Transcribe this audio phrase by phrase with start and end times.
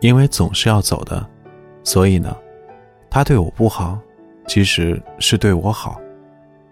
[0.00, 1.28] 因为总是要走的，
[1.82, 2.36] 所以呢，
[3.10, 3.98] 他对我不好，
[4.46, 6.00] 其实是对我好；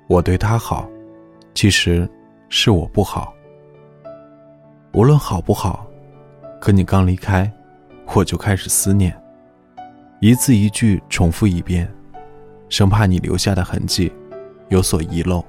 [0.07, 0.89] 我对他好，
[1.55, 2.09] 其实
[2.49, 3.35] 是我不好。
[4.93, 5.87] 无论好不好，
[6.61, 7.51] 可你刚离开，
[8.15, 9.15] 我就开始思念，
[10.21, 11.93] 一字一句重复一遍，
[12.69, 14.13] 生怕你留下的痕迹
[14.69, 15.45] 有所遗漏。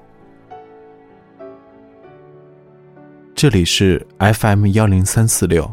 [3.35, 5.71] 这里是 FM 幺零三四六，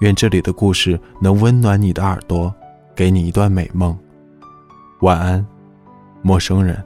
[0.00, 2.52] 愿这里的故事能温暖你的耳朵，
[2.94, 3.96] 给你一段美梦。
[5.00, 5.46] 晚安，
[6.22, 6.82] 陌生人。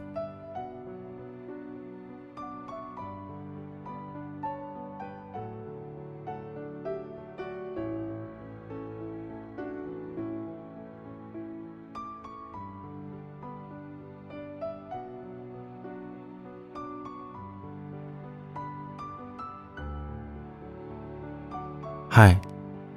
[22.09, 22.41] 嗨，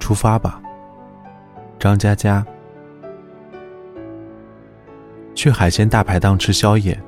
[0.08, 0.58] 出发吧，
[1.78, 2.42] 张佳佳。
[5.34, 6.98] 去海鲜大排档吃宵夜，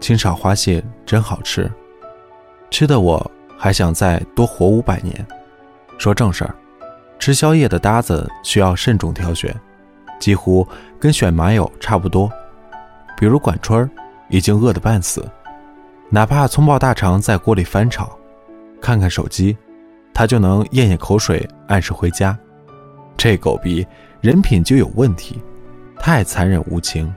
[0.00, 1.70] 清炒花蟹真好吃，
[2.68, 5.24] 吃的我还想再多活五百年。
[5.98, 6.52] 说正事儿，
[7.16, 9.54] 吃宵夜的搭子需要慎重挑选，
[10.18, 10.66] 几乎
[10.98, 12.28] 跟选马友差不多。
[13.16, 13.88] 比如管春儿
[14.28, 15.24] 已经饿得半死，
[16.10, 18.18] 哪怕葱爆大肠在锅里翻炒，
[18.80, 19.56] 看看手机。
[20.14, 22.38] 他就能咽咽口水，按时回家。
[23.16, 23.86] 这狗逼
[24.20, 25.40] 人品就有问题，
[25.98, 27.12] 太残忍无情。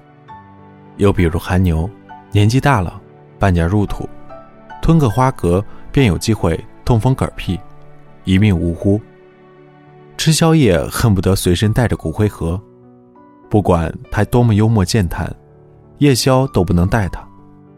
[0.97, 1.89] 又比如韩牛，
[2.31, 3.01] 年纪大了，
[3.37, 4.07] 半截入土，
[4.81, 7.59] 吞个花蛤便有机会痛风嗝屁，
[8.23, 8.99] 一命呜呼。
[10.17, 12.59] 吃宵夜恨不得随身带着骨灰盒，
[13.49, 15.29] 不管他多么幽默健谈，
[15.97, 17.27] 夜宵都不能带他。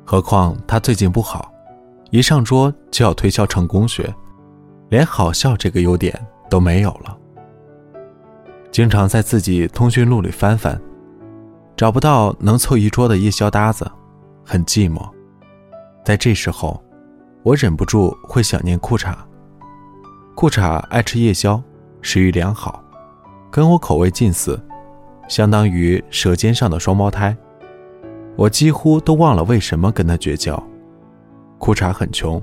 [0.05, 1.51] 何况他最近不好，
[2.11, 4.13] 一上桌就要推销成功学。
[4.89, 6.13] 连好笑这个优点
[6.49, 7.17] 都没有了，
[8.71, 10.79] 经常在自己通讯录里翻翻，
[11.75, 13.89] 找不到能凑一桌的夜宵搭子，
[14.45, 15.05] 很寂寞。
[16.05, 16.81] 在这时候，
[17.43, 19.13] 我忍不住会想念裤衩。
[20.35, 21.61] 裤衩爱吃夜宵，
[22.01, 22.81] 食欲良好，
[23.51, 24.57] 跟我口味近似，
[25.27, 27.35] 相当于舌尖上的双胞胎。
[28.37, 30.61] 我几乎都忘了为什么跟他绝交。
[31.57, 32.41] 裤衩很穷。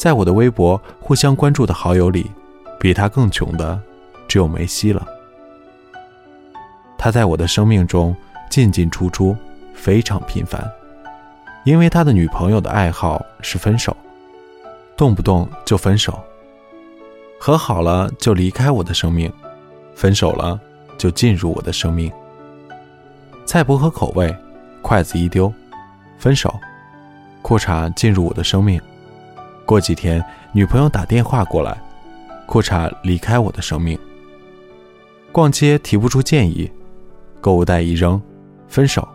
[0.00, 2.30] 在我的微博互相关注的好友里，
[2.80, 3.78] 比他更穷的
[4.26, 5.06] 只有梅西了。
[6.96, 8.16] 他在我的生命中
[8.48, 9.36] 进进出出，
[9.74, 10.66] 非常频繁，
[11.66, 13.94] 因为他的女朋友的爱好是分手，
[14.96, 16.18] 动不动就分手。
[17.38, 19.30] 和好了就离开我的生命，
[19.94, 20.58] 分手了
[20.96, 22.10] 就进入我的生命。
[23.44, 24.34] 菜不合口味，
[24.80, 25.52] 筷子一丢，
[26.16, 26.58] 分手。
[27.42, 28.80] 裤衩进入我的生命。
[29.70, 30.20] 过几天，
[30.50, 31.80] 女朋友打电话过来，
[32.44, 33.96] 裤衩离开我的生命。
[35.30, 36.68] 逛街提不出建议，
[37.40, 38.20] 购物袋一扔，
[38.66, 39.06] 分手。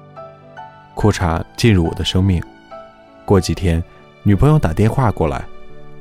[0.93, 2.41] 裤衩进入我的生命。
[3.25, 3.83] 过几天，
[4.23, 5.43] 女朋友打电话过来，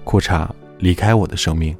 [0.04, 0.48] 裤衩
[0.78, 1.76] 离开我的生命。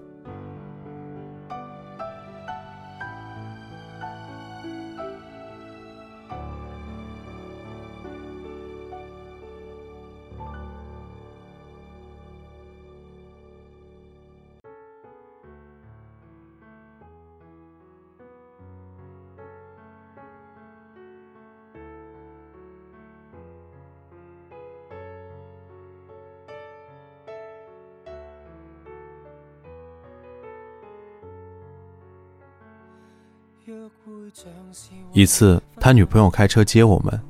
[35.13, 37.21] 一次，他女朋友开车接我们。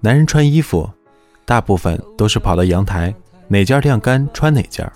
[0.00, 0.88] 男人穿衣服，
[1.44, 3.12] 大部分都是跑到阳台，
[3.48, 4.88] 哪件晾干穿哪件。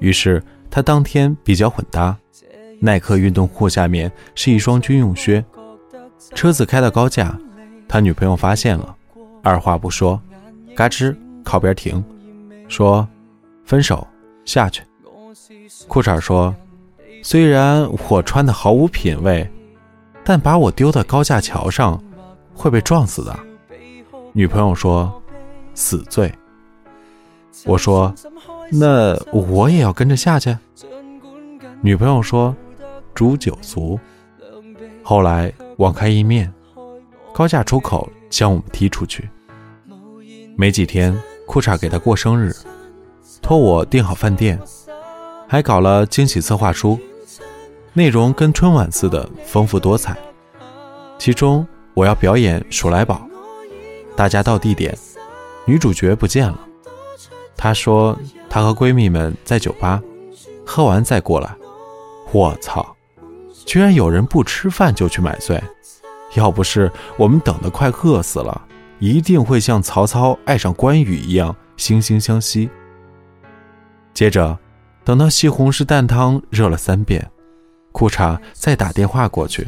[0.00, 2.16] 于是他当天比较混搭，
[2.78, 5.44] 耐克运动裤下面是一双军用靴。
[6.34, 7.38] 车子开到高架，
[7.88, 8.94] 他女朋友发现了，
[9.42, 10.20] 二话不说，
[10.74, 12.04] 嘎吱靠边停，
[12.68, 13.08] 说
[13.64, 14.06] ：“分手，
[14.44, 14.82] 下去。”
[15.88, 16.54] 裤衩说
[17.24, 19.48] ：“虽然我穿的毫无品位。”
[20.30, 22.00] 但把我丢到高架桥上，
[22.54, 23.36] 会被撞死的。
[24.32, 25.12] 女朋友说
[25.74, 26.32] ：“死罪。”
[27.66, 28.14] 我说
[28.70, 30.56] ：“那我也要跟着下去。”
[31.82, 32.54] 女朋友说
[33.12, 33.98] ：“诛九族。”
[35.02, 36.54] 后来网开一面，
[37.34, 39.28] 高架出口将我们踢出去。
[40.56, 41.12] 没几天，
[41.44, 42.54] 裤衩给他过生日，
[43.42, 44.56] 托我订好饭店，
[45.48, 47.00] 还搞了惊喜策划书。
[47.92, 50.16] 内容跟春晚似的丰富多彩，
[51.18, 53.26] 其中我要表演鼠来宝，
[54.14, 54.96] 大家到地点，
[55.64, 56.58] 女主角不见了。
[57.56, 58.16] 她说
[58.48, 60.00] 她和闺蜜们在酒吧
[60.64, 61.52] 喝完再过来。
[62.32, 62.94] 我操，
[63.66, 65.60] 居然有人不吃饭就去买醉，
[66.34, 68.62] 要不是我们等得快饿死了，
[69.00, 72.70] 一定会像曹操爱上关羽一样惺惺相惜。
[74.14, 74.56] 接着，
[75.02, 77.28] 等到西红柿蛋汤热了三遍，
[77.92, 79.66] 裤衩再打电话过去，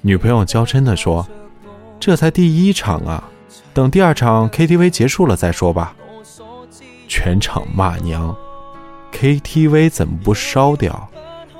[0.00, 1.26] 女朋友娇嗔地说
[2.00, 3.28] ：“这才第一场啊，
[3.74, 5.94] 等第二场 KTV 结束了再说吧。”
[7.08, 8.34] 全场骂娘
[9.12, 11.08] ，KTV 怎么不烧掉？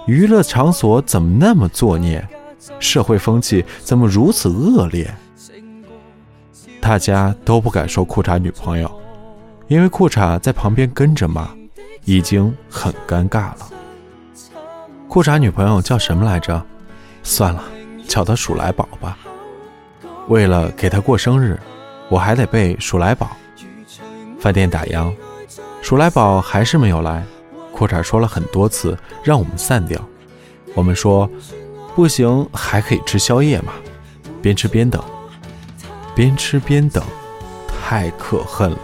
[0.07, 2.27] 娱乐场所怎么那么作孽？
[2.81, 5.13] 社会风气怎么如此恶劣？
[6.81, 8.91] 大家都不敢说裤衩女朋友，
[9.69, 11.51] 因为裤衩在旁边跟着骂，
[12.05, 13.72] 已经很尴尬了。
[15.13, 16.65] 裤衩女朋友叫什么来着？
[17.23, 17.63] 算了，
[18.09, 19.19] 叫她鼠来宝吧。
[20.29, 21.61] 为了给她过生日，
[22.09, 23.37] 我还得背鼠来宝。
[24.41, 25.15] 饭店打烊，
[25.83, 27.23] 鼠来宝还是没有来。
[27.75, 30.01] 裤衩说了很多次让我们散掉，
[30.75, 31.29] 我们说
[31.95, 33.75] 不行，还可以吃宵夜嘛。
[34.41, 35.05] 边吃边等，
[36.15, 37.05] 边吃边等，
[37.69, 38.79] 太可恨了。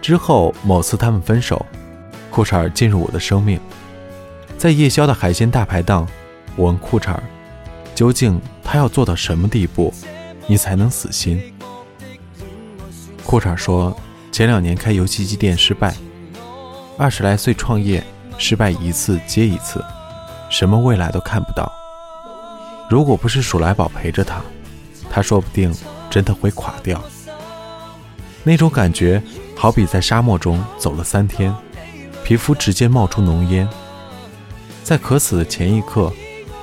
[0.00, 1.66] 之后某次他们分手，
[2.30, 3.60] 裤衩进入我的生命，
[4.62, 6.06] 在夜宵的海鲜大排档，
[6.54, 7.18] 我问裤衩，
[7.96, 9.92] 究竟他要做到什么地步，
[10.46, 11.52] 你才能死心？
[13.26, 13.92] 裤衩说，
[14.30, 15.92] 前两年开游戏机店失败。
[16.96, 18.04] 二十来岁创业，
[18.38, 19.84] 失败一次接一次，
[20.48, 21.72] 什么未来都看不到。
[22.88, 24.40] 如果不是鼠来宝陪着他，
[25.10, 25.74] 他说不定
[26.08, 27.02] 真的会垮掉。
[28.44, 29.20] 那种感觉，
[29.56, 31.52] 好比在沙漠中走了三天，
[32.22, 33.68] 皮肤直接冒出浓烟，
[34.82, 36.12] 在渴死的前一刻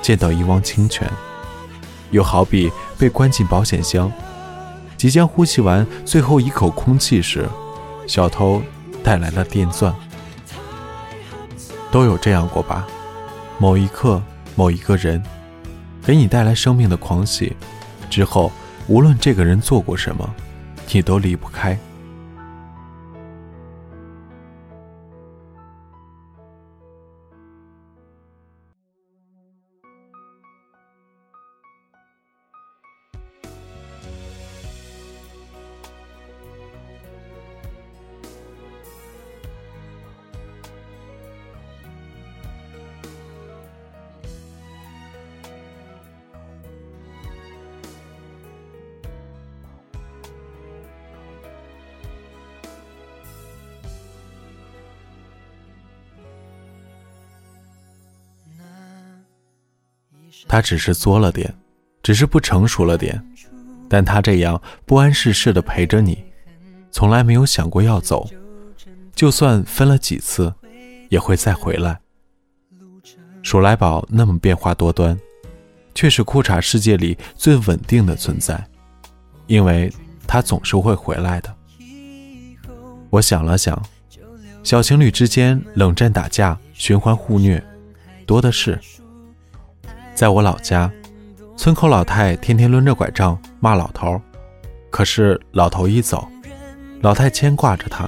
[0.02, 1.10] 见到一汪清泉，
[2.10, 4.12] 又好比被关进保险箱，
[4.96, 7.48] 即将呼吸完最后一口空气时，
[8.06, 8.62] 小偷
[9.02, 9.94] 带来了电钻。
[11.90, 12.86] 都有这样过吧？
[13.58, 14.22] 某一刻，
[14.54, 15.22] 某一个人，
[16.04, 17.56] 给你带来生命的狂喜，
[18.08, 18.52] 之后，
[18.86, 20.28] 无论这个人做过什么，
[20.92, 21.76] 你都离不开。
[60.46, 61.52] 他只是作了点，
[62.02, 63.22] 只是不成熟了点，
[63.88, 66.22] 但他这样不谙世事的陪着你，
[66.90, 68.28] 从来没有想过要走，
[69.14, 70.52] 就算分了几次，
[71.08, 72.00] 也会再回来。
[73.42, 75.18] 鼠来宝那么变化多端，
[75.94, 78.62] 却是裤衩世界里最稳定的存在，
[79.46, 79.92] 因为
[80.26, 81.54] 他总是会回来的。
[83.08, 83.82] 我想了想，
[84.62, 87.62] 小情侣之间冷战打架、循环互虐，
[88.26, 88.78] 多的是。
[90.20, 90.92] 在我老家，
[91.56, 94.20] 村口老太天天抡着拐杖骂老头，
[94.90, 96.28] 可是老头一走，
[97.00, 98.06] 老太牵挂着他，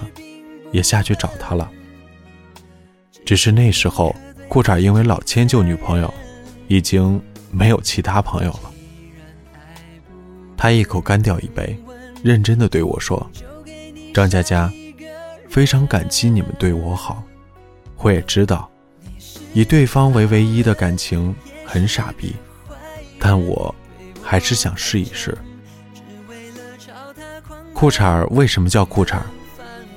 [0.73, 1.71] 也下去找他了。
[3.25, 4.14] 只是那时候，
[4.47, 6.12] 裤衩因为老迁就女朋友，
[6.69, 7.19] 已经
[7.50, 8.71] 没有其他朋友了。
[10.54, 11.75] 他一口干掉一杯，
[12.23, 13.26] 认真的对我说
[14.12, 14.71] ：“张佳佳，
[15.49, 17.23] 非常感激你们对我好，
[18.00, 18.71] 我也知道，
[19.54, 21.35] 以对方为唯一的感情。”
[21.73, 22.37] 很傻逼，
[23.19, 23.75] 但我
[24.23, 25.35] 还是想试一试。
[27.73, 29.23] 裤衩为什么叫裤衩？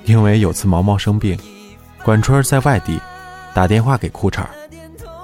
[0.05, 1.37] 因为有次毛毛生病，
[2.01, 2.97] 管春儿在外地，
[3.53, 4.45] 打电话给裤衩，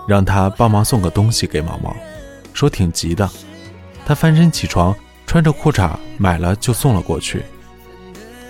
[0.05, 1.96] 让他帮忙送个东西给毛毛，
[2.53, 3.29] 说挺急的。
[4.05, 4.93] 他翻身起床，
[5.25, 7.46] 穿着裤衩买了就送了过去。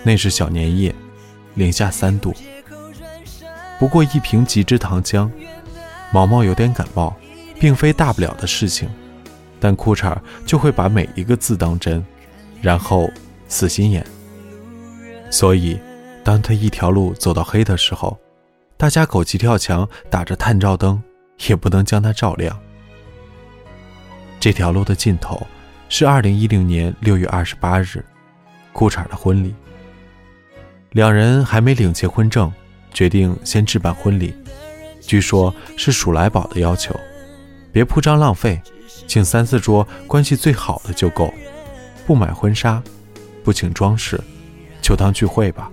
[0.02, 0.92] 那是小年夜，
[1.54, 2.34] 零下三度，
[3.78, 5.30] 不过一瓶极致糖浆，
[6.12, 7.16] 毛毛有点感冒。
[7.62, 8.90] 并非大不了的事情，
[9.60, 12.04] 但裤衩就会把每一个字当真，
[12.60, 13.08] 然后
[13.46, 14.04] 死心眼。
[15.30, 15.78] 所以，
[16.24, 18.18] 当他一条路走到黑的时候，
[18.76, 21.00] 大家狗急跳墙，打着探照灯，
[21.46, 22.58] 也不能将他照亮。
[24.40, 25.46] 这条路的尽头，
[25.88, 28.04] 是二零一零年六月二十八日，
[28.72, 29.54] 裤衩的婚礼。
[30.90, 32.52] 两人还没领结婚证，
[32.92, 34.34] 决定先置办婚礼，
[35.00, 36.92] 据说是鼠来宝的要求。
[37.72, 38.60] 别铺张浪费，
[39.08, 41.32] 请三四桌关系最好的就够，
[42.06, 42.82] 不买婚纱，
[43.42, 44.20] 不请装饰，
[44.82, 45.70] 就当聚会吧。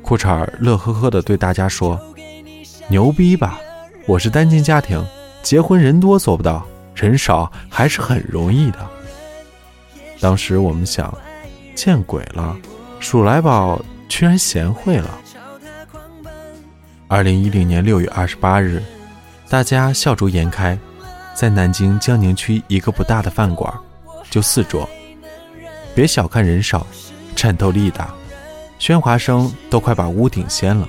[0.00, 2.00] 裤衩乐呵呵地对大家说
[2.88, 3.60] ：“牛逼吧，
[4.06, 5.04] 我是单亲家庭，
[5.42, 8.78] 结婚人多做不到，人少还是很容易的。
[10.20, 11.12] 当时我们想，
[11.74, 12.56] 见鬼了，
[12.98, 15.18] 鼠来宝居然贤惠了。
[17.08, 18.82] 二零一零年六月二十八日，
[19.50, 20.78] 大家笑逐颜开，
[21.34, 23.74] 在南京江宁区一个不大的饭馆，
[24.30, 24.88] 就四桌。
[25.92, 26.86] 别小看人少，
[27.34, 28.14] 战斗力大，
[28.78, 30.88] 喧哗声都快把屋顶掀了。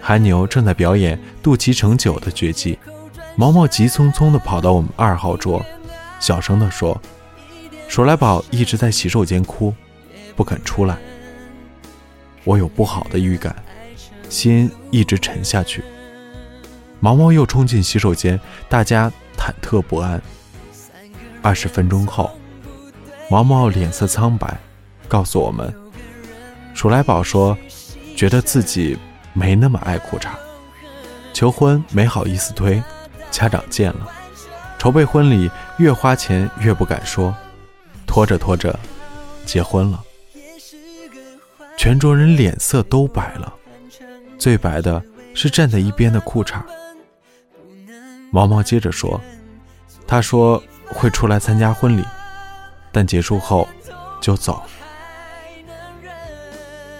[0.00, 2.78] 韩牛正在表演肚脐成酒的绝技，
[3.34, 5.60] 毛毛急匆匆地跑到我们二号桌，
[6.20, 7.02] 小声地说
[7.88, 9.74] ：“鼠来宝一直在洗手间哭，
[10.36, 10.96] 不肯出来。”
[12.46, 13.56] 我有不好的预感，
[14.28, 15.82] 心一直沉下去。
[17.00, 18.38] 毛毛又冲进洗手间，
[18.68, 20.20] 大家忐忑不安。
[21.42, 22.30] 二十分钟后。
[23.30, 24.58] 毛毛脸色苍白，
[25.06, 25.72] 告诉我们
[26.74, 27.56] ：“鼠来宝说，
[28.16, 28.98] 觉得自己
[29.32, 30.30] 没那么爱裤衩，
[31.32, 32.82] 求婚没好意思推，
[33.30, 34.08] 家长见了，
[34.80, 37.32] 筹备婚礼越花钱越不敢说，
[38.04, 38.76] 拖着拖着，
[39.46, 40.02] 结婚了。”
[41.78, 43.54] 全桌人脸色都白了，
[44.38, 45.00] 最白的
[45.34, 46.60] 是站在一边的裤衩。
[48.30, 49.20] 毛毛接着说
[50.06, 52.04] ：“他说会出来参加婚礼。”
[52.92, 53.68] 但结束后
[54.20, 54.62] 就走。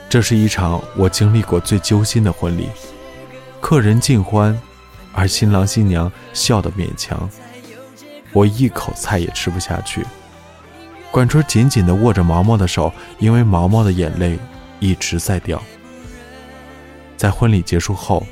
[0.08, 2.68] 这是一场我经历过最揪心的婚礼，
[3.60, 4.56] 客人尽欢，
[5.12, 7.28] 而新郎新娘笑得勉强，
[8.32, 10.04] 我一口菜也吃不下去。
[11.12, 14.38] 管春紧紧地握着毛毛的手，因为毛毛的眼泪
[14.78, 15.60] 一直在掉。
[17.16, 18.24] 在婚礼结束后，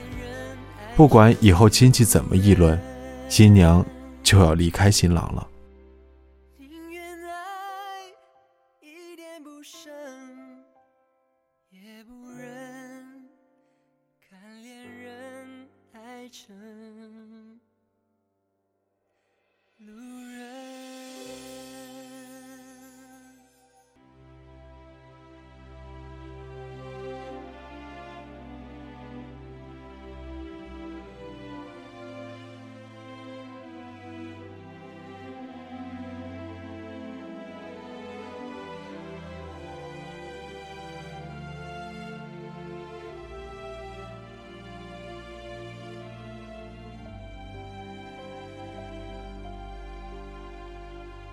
[0.97, 2.81] 不管以后亲戚怎么议论，
[3.29, 3.85] 新娘
[4.23, 5.47] 就要离开新郎了。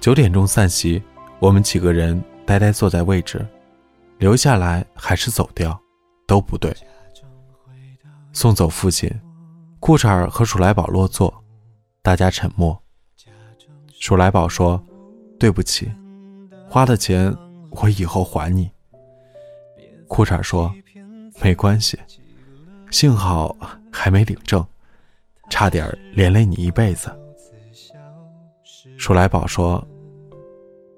[0.05, 1.01] 九点钟散席，
[1.39, 3.43] 我们几个人呆呆坐在位置，
[4.19, 5.75] 留下来还是走掉，
[6.27, 6.71] 都不对。
[8.31, 9.09] 送走父亲，
[9.79, 11.33] 裤衩和鼠来宝落座，
[12.03, 12.79] 大家沉默。
[13.99, 14.79] 鼠来宝说
[15.39, 15.91] ：“对不起，
[16.69, 17.35] 花的钱
[17.71, 18.69] 我以后还你。”
[20.07, 20.71] 裤衩说
[21.41, 21.97] ：“没关系，
[22.91, 23.57] 幸好
[23.91, 24.63] 还没领证，
[25.49, 27.11] 差点连累你一辈子。”
[28.99, 29.83] 鼠来宝说。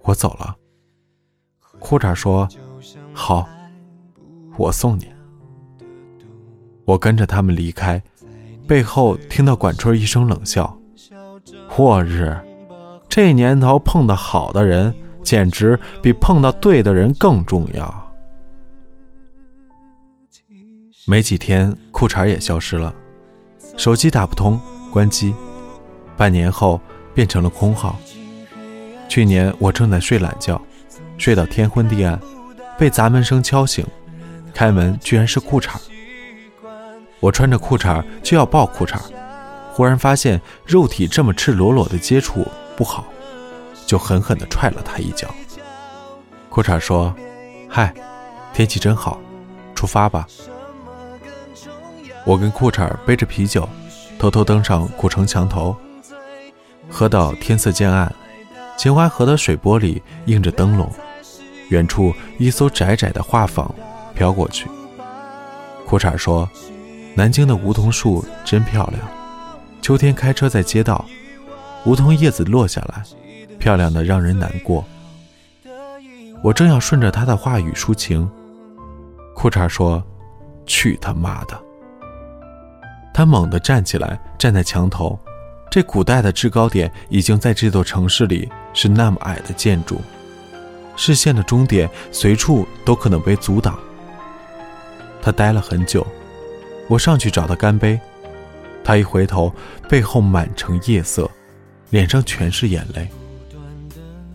[0.08, 0.56] 我走了，
[1.80, 2.48] 裤衩说
[3.14, 3.46] ：“好，
[4.58, 5.06] 我送你。”
[6.88, 8.02] 我跟着他们离开，
[8.66, 10.80] 背后听到管春一声冷笑
[11.78, 12.40] ：“我日，
[13.10, 18.16] 这年头碰到好的人，简直比碰到对的人更重要。”
[21.06, 22.96] 没几天，裤衩也消失了，
[23.76, 24.58] 手机打不通，
[24.90, 25.36] 关机，
[26.16, 26.80] 半年后
[27.14, 28.00] 变成了空号。
[29.08, 30.62] 去年我正在睡懒觉，
[31.18, 32.20] 睡到天昏地暗，
[32.78, 33.86] 被砸门声敲醒。
[34.54, 35.78] 开门居然是裤衩。
[37.20, 39.00] 我穿着裤衩就要抱裤衩，
[39.72, 42.46] 忽然发现肉体这么赤裸裸的接触
[42.76, 43.06] 不好，
[43.86, 45.28] 就狠狠地踹了他一脚。
[46.50, 47.16] 裤衩说
[47.70, 47.94] ：“嗨，
[48.52, 49.20] 天气真好，
[49.76, 50.28] 出发吧。”
[52.26, 53.70] 我跟裤衩背着啤酒，
[54.18, 55.76] 偷偷登上古城墙头，
[56.90, 58.12] 喝到天色渐暗。
[58.78, 60.90] 秦淮河的水波里映着灯笼，
[61.70, 63.68] 远处一艘窄窄的画舫
[64.14, 64.70] 飘过去。
[65.86, 66.48] 裤衩说
[67.16, 69.02] ：“南京的梧桐树真漂亮，
[69.82, 71.04] 秋天开车在街道，
[71.86, 73.04] 梧桐叶子落下来，
[73.58, 74.86] 漂亮的让人难过。”
[76.44, 78.30] 我正要顺着他的话语抒情，
[79.34, 80.04] 裤衩说
[80.68, 81.60] ：“去他妈的！”
[83.12, 85.20] 他猛地站起来，站在墙头。
[85.70, 90.02] 这古代的制高点已经在这座城市里是那么矮的建筑，
[90.96, 93.78] 视线的终点随处都可能被阻挡。
[95.22, 96.06] 他呆了很久，
[96.88, 98.00] 我上去找他干杯，
[98.84, 99.54] 他一回头，
[99.90, 101.30] 背后满城夜色，
[101.90, 103.08] 脸上全是眼泪。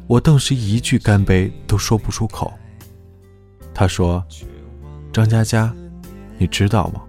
[0.06, 2.52] 我顿时一句干杯都说不出口。
[3.72, 4.22] 他说
[5.12, 5.74] ：“张佳佳，
[6.36, 7.00] 你知道吗？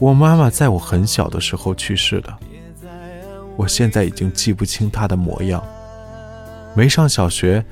[0.00, 2.38] 我妈妈在我很小的时候去世的。”
[3.56, 5.62] 我现在已经记不清他的模样。
[6.74, 7.64] 没上小学，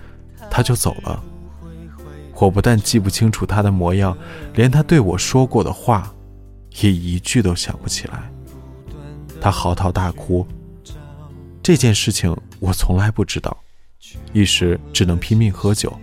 [0.50, 1.22] 他就走了。
[2.34, 4.16] 我不但记不清楚他的模样，
[4.54, 6.12] 连他对我说过的话，
[6.80, 8.30] 也一句都想不起来。
[9.40, 10.46] 他嚎啕大哭。
[11.62, 13.56] 这件事情我从来不知道，
[14.32, 15.94] 一时只能拼命喝酒，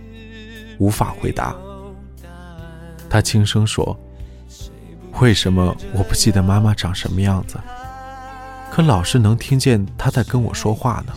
[0.78, 1.56] 无法回答。
[3.10, 3.98] 他轻声说
[5.20, 7.58] ：“为什么我不记得妈妈长什么样子？
[8.78, 11.12] 可老是能听见他在跟我说话呢？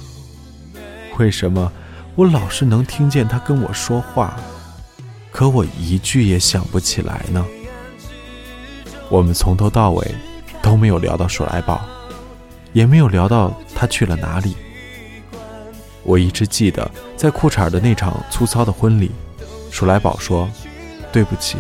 [1.20, 1.72] 为什么
[2.16, 4.36] 我老是能听见他跟我说话？”
[5.32, 7.46] 可我一句也想不起来呢。
[9.10, 10.16] 我们从头到尾
[10.60, 11.86] 都没有聊到鼠来宝，
[12.74, 14.56] 也没有聊到他去了哪里。
[16.02, 19.12] 我一直记得，在裤衩的那场粗糙的婚礼，
[19.70, 20.50] 鼠来宝说
[21.14, 21.60] ：“对不起，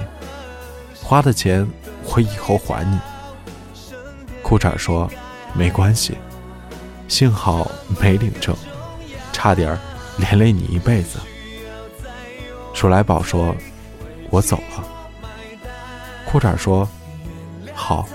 [0.99, 1.63] 花的钱
[2.05, 2.97] 我以后还你。”
[4.41, 5.07] 裤衩说
[5.53, 6.17] ：“没关系，
[7.07, 7.69] 幸好
[8.01, 8.55] 没领证，
[9.31, 9.77] 差点
[10.17, 11.19] 连累你一辈子。”
[12.73, 13.55] 鼠来宝说
[14.31, 14.87] ：“我走了。”
[16.25, 16.87] 裤衩说
[17.75, 18.07] ：“好，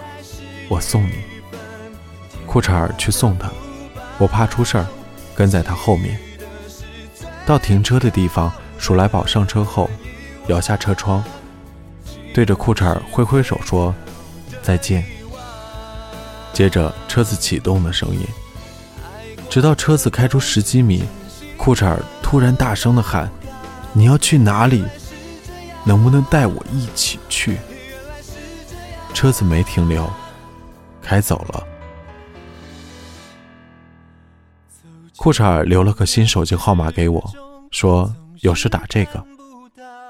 [0.68, 1.12] 我送你。”
[2.46, 3.50] 裤衩去送他，
[4.18, 4.86] 我怕出事儿，
[5.34, 6.18] 跟在他后面。
[7.44, 9.90] 到停车的地方，鼠来宝上车后，
[10.48, 11.22] 摇下车窗，
[12.32, 13.94] 对着裤衩挥挥手说
[14.62, 15.04] ：“再见。”
[16.56, 18.26] 接着车子启动的声音，
[19.50, 21.04] 直到车子开出十几米，
[21.58, 23.30] 裤衩突然大声的喊。
[23.92, 24.82] 你要去哪里？
[25.84, 27.58] 能不能带我一起去？
[29.12, 30.10] 车子没停留，
[31.02, 31.62] 开走了。
[35.18, 37.32] 裤衩留了个新手机号码给我，
[37.70, 38.10] 说
[38.40, 39.22] 有事打这个。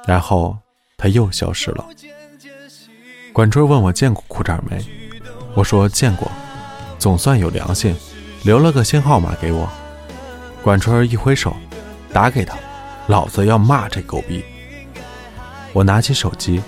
[0.06, 0.56] 然后
[0.96, 1.85] 他又消失了。
[3.32, 5.06] 管春问我见过裤衩没？
[5.57, 6.31] 我说见过，
[6.99, 7.97] 总算有良心，
[8.42, 9.66] 留了个新号码给我。
[10.62, 11.57] 管春一挥手，
[12.12, 12.55] 打给他。
[13.07, 14.45] 老子要骂这狗逼！
[15.73, 16.61] 我拿起手机，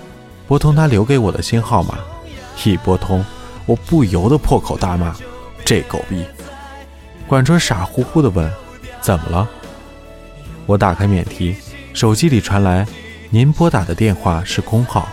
[0.47, 1.99] 拨通他留给我的新号码，
[2.63, 3.23] 一拨通，
[3.65, 5.15] 我不由得破口大骂
[5.63, 6.25] ：“这狗逼！”
[7.27, 8.49] 管春傻乎乎地问
[9.01, 9.47] ：“怎么了？”
[10.65, 11.55] 我打开免提，
[11.93, 12.87] 手机里传来
[13.29, 15.09] ：“您拨打的电话是空号。”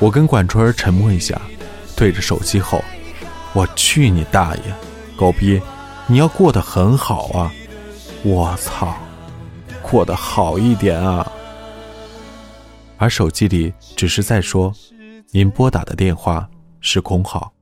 [0.00, 1.40] 我跟管春沉默一下，
[1.96, 2.82] 对着手机吼
[3.54, 4.62] ：“我去你大爷！
[5.16, 5.62] 狗逼，
[6.06, 7.52] 你要过得很好啊！
[8.24, 8.94] 我操！”
[9.82, 11.30] 过得好一点啊！
[12.96, 14.72] 而手机里只是在说
[15.30, 16.48] ：“您拨打的电话
[16.80, 17.52] 是空号。”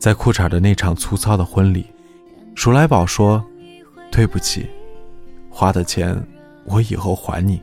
[0.00, 1.84] 在裤衩的那场粗糙的婚礼，
[2.54, 3.44] 鼠来宝说
[4.10, 4.66] ：“对不起，
[5.50, 6.18] 花的钱
[6.64, 7.62] 我以后还你。”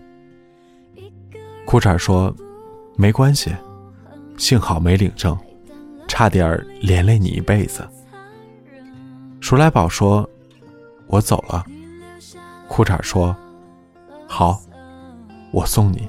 [1.65, 2.34] 裤衩说
[2.95, 3.52] ：“没关系，
[4.38, 5.36] 幸好没领证，
[6.08, 7.89] 差点连累你一辈子。”
[9.41, 10.30] 鼠来宝说
[11.08, 11.65] ：“我走了。”
[12.69, 13.36] 裤衩说
[14.30, 14.62] ：“好，
[15.52, 16.08] 我送你。”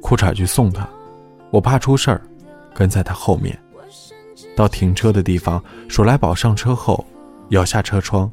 [0.00, 0.88] 裤衩去送他，
[1.50, 2.22] 我怕出事儿。
[2.72, 3.58] 跟在他后面，
[4.58, 7.06] 到停车的地方，鼠来宝上车后，
[7.50, 8.28] 摇下车窗，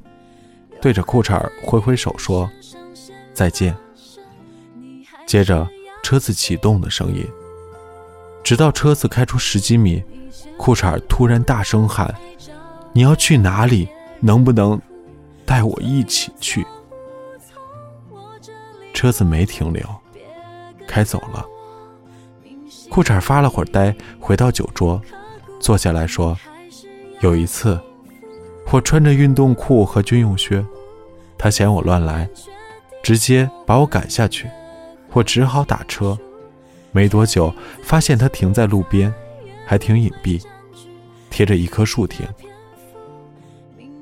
[0.81, 2.49] 对着裤衩挥挥手说
[3.31, 3.77] ：“再见。”
[5.27, 5.69] 接着
[6.01, 7.23] 车子启动的声音，
[8.43, 10.03] 直到车子开出十几米，
[10.57, 12.11] 裤衩突然大声喊
[12.91, 13.87] ：“你要去哪里？
[14.19, 14.81] 能不能
[15.45, 16.65] 带我一起去？”
[18.95, 19.87] 车子没停留，
[20.87, 21.45] 开走了。
[22.89, 24.99] 裤衩发了会儿呆，回到酒桌，
[25.65, 26.37] 坐下来说
[27.21, 27.79] ：“有一次，
[28.71, 30.63] 我穿着运动裤和军用靴，
[31.39, 32.29] 他嫌我乱来，
[33.01, 34.47] 直接把我赶下去，
[35.11, 36.15] 我只好打车。
[36.91, 37.51] 没多久，
[37.81, 39.11] 发现他停在路边，
[39.65, 40.39] 还挺隐蔽，
[41.31, 42.27] 贴着一棵树停。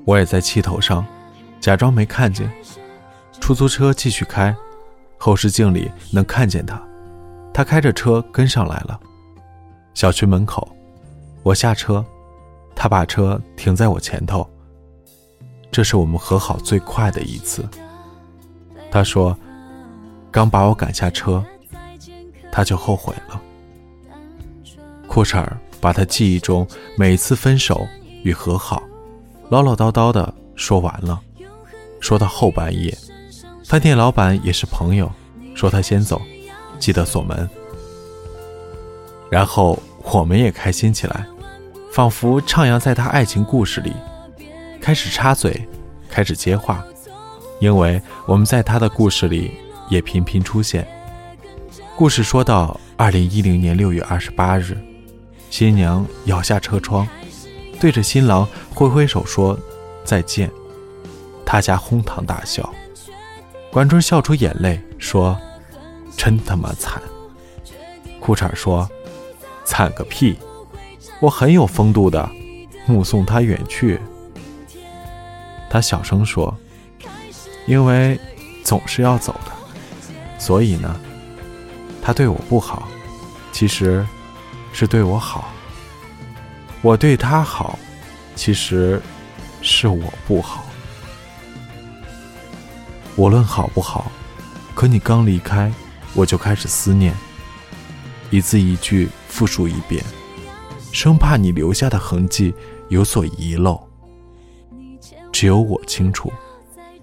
[0.04, 1.06] 我也在气头上，
[1.62, 2.52] 假装没看见。
[3.40, 4.54] 出租车继续开，
[5.18, 6.78] 后视镜里能看见他。”
[7.54, 9.00] 他开着车跟上来了，
[9.94, 10.68] 小区门口，
[11.44, 12.04] 我下车，
[12.74, 14.50] 他把车停在我前头。
[15.72, 17.68] 这是我们和好最快的一次。
[18.90, 19.38] 他说，
[20.32, 21.44] 刚把我赶下车，
[22.52, 23.42] 他就后悔了。
[25.08, 25.46] 裤衩
[25.82, 27.86] 把他记忆中每次分手
[28.24, 28.82] 与和好
[29.50, 31.20] 唠唠叨叨的说完了。
[32.00, 32.98] 说到后半夜，
[33.66, 35.12] 饭店老板也是朋友，
[35.56, 36.22] 说他先走，
[36.80, 37.50] 记得锁门。
[39.30, 41.26] 然后我们也开心起来，
[41.94, 43.94] 仿佛徜徉在他爱情故事里，
[44.82, 45.70] 开始插嘴，
[46.10, 46.84] 开始接话，
[47.60, 49.52] 因为我们在他的故事里
[49.90, 50.88] 也频频出现。
[51.96, 54.76] 故事说到二零一零年六月二十八日，
[55.52, 57.08] 新娘摇下车窗，
[57.80, 59.56] 对着新郎挥挥手说
[60.04, 60.50] 再见。
[61.46, 62.74] 大家哄堂大笑，
[63.70, 65.40] 管春笑出眼泪说
[66.18, 67.00] ：“真他妈惨。”
[68.20, 68.90] 裤衩说
[69.64, 70.36] ：“惨个屁！
[71.24, 72.30] 我很有风度的，
[72.86, 73.98] 目送他远去。”
[75.72, 76.54] 他小声说
[77.66, 78.20] ：“因为
[78.62, 79.52] 总是要走的，
[80.38, 81.00] 所以呢。”
[82.04, 82.90] 他对我不好，
[83.54, 84.06] 其实
[84.74, 85.46] 是对我好；
[86.82, 87.80] 我对他好，
[88.36, 89.02] 其实
[89.62, 90.66] 是我不好。
[93.16, 94.12] 无论好不好，
[94.76, 95.72] 可你刚离开，
[96.14, 97.16] 我就开始思念，
[98.30, 100.04] 一字一句复述一遍，
[100.94, 102.54] 生怕你留下的痕迹
[102.88, 103.82] 有所遗漏。
[105.32, 106.32] 只有我清楚，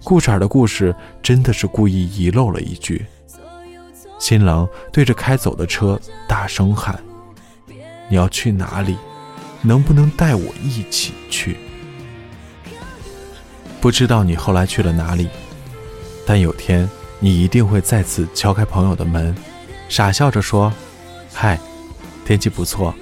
[0.04, 3.04] 顾婶的故事真的是故意遗漏了一句。
[4.20, 7.02] 新郎对着开走的车大声喊
[8.08, 8.96] ：“你要去哪里？
[9.60, 11.56] 能不能带我一起去？”
[13.80, 15.28] 不知道你后来去了哪里，
[16.24, 19.34] 但有天你一定会再次敲开朋友的门，
[19.88, 20.72] 傻笑着说
[21.34, 21.58] ：“嗨，
[22.24, 22.94] 天气不错，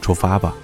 [0.00, 0.54] 出发吧。”